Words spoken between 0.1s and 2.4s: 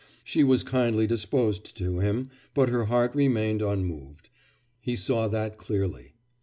She was kindly disposed to him,